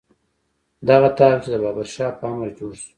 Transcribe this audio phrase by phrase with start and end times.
[0.87, 2.87] دغه طاق چې د بابر شاه په امر جوړ شو.